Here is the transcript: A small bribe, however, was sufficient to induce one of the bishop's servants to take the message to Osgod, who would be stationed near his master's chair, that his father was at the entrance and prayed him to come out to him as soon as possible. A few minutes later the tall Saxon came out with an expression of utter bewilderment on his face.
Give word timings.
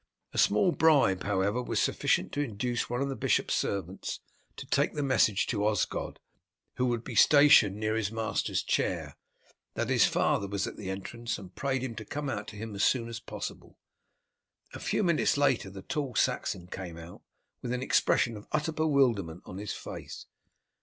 A 0.33 0.39
small 0.39 0.71
bribe, 0.71 1.25
however, 1.25 1.61
was 1.61 1.79
sufficient 1.79 2.31
to 2.31 2.41
induce 2.41 2.89
one 2.89 3.03
of 3.03 3.09
the 3.09 3.15
bishop's 3.15 3.53
servants 3.53 4.19
to 4.55 4.65
take 4.65 4.93
the 4.95 5.03
message 5.03 5.45
to 5.45 5.63
Osgod, 5.67 6.17
who 6.77 6.87
would 6.87 7.03
be 7.03 7.13
stationed 7.13 7.75
near 7.75 7.93
his 7.95 8.11
master's 8.11 8.63
chair, 8.63 9.15
that 9.75 9.89
his 9.91 10.07
father 10.07 10.47
was 10.47 10.65
at 10.65 10.75
the 10.75 10.89
entrance 10.89 11.37
and 11.37 11.53
prayed 11.53 11.83
him 11.83 11.93
to 11.97 12.03
come 12.03 12.29
out 12.31 12.47
to 12.47 12.55
him 12.55 12.73
as 12.73 12.83
soon 12.83 13.09
as 13.09 13.19
possible. 13.19 13.77
A 14.73 14.79
few 14.79 15.03
minutes 15.03 15.37
later 15.37 15.69
the 15.69 15.83
tall 15.83 16.15
Saxon 16.15 16.65
came 16.65 16.97
out 16.97 17.21
with 17.61 17.71
an 17.71 17.83
expression 17.83 18.35
of 18.35 18.47
utter 18.51 18.71
bewilderment 18.71 19.43
on 19.45 19.59
his 19.59 19.73
face. 19.73 20.25